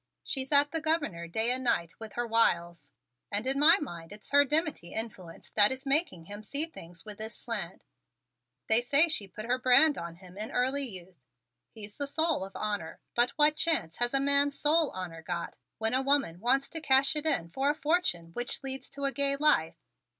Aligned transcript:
She's 0.23 0.51
at 0.51 0.71
the 0.71 0.81
Governor 0.81 1.27
day 1.27 1.51
and 1.51 1.63
night 1.63 1.99
with 1.99 2.13
her 2.13 2.25
wiles, 2.25 2.89
and 3.31 3.45
in 3.45 3.59
my 3.59 3.77
mind 3.79 4.11
it's 4.11 4.31
her 4.31 4.43
dimity 4.43 4.93
influence 4.95 5.51
that 5.51 5.71
is 5.71 5.85
making 5.85 6.25
him 6.25 6.41
see 6.41 6.65
things 6.65 7.05
with 7.05 7.19
this 7.19 7.35
slant. 7.37 7.83
They 8.67 8.81
say 8.81 9.07
she 9.09 9.27
put 9.27 9.45
her 9.45 9.59
brand 9.59 9.99
on 9.99 10.15
him 10.15 10.39
in 10.39 10.51
early 10.51 10.85
youth. 10.87 11.23
He's 11.69 11.97
the 11.97 12.07
soul 12.07 12.43
of 12.43 12.55
honor 12.55 12.99
but 13.13 13.29
what 13.37 13.55
chance 13.55 13.97
has 13.97 14.15
a 14.15 14.19
man's 14.19 14.57
soul 14.57 14.89
honor 14.89 15.21
got 15.21 15.53
when 15.77 15.93
a 15.93 16.01
woman 16.01 16.39
wants 16.39 16.67
to 16.69 16.81
cash 16.81 17.15
it 17.15 17.27
in 17.27 17.51
for 17.51 17.69
a 17.69 17.75
fortune 17.75 18.33
with 18.33 18.33
which 18.65 18.89
to 18.89 19.01
lead 19.03 19.09
a 19.11 19.13
gay 19.13 19.35
life? 19.35 19.75